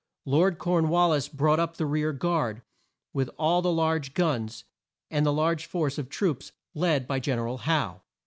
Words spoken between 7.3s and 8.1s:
er al Howe.